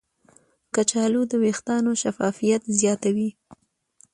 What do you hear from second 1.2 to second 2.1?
د ویښتانو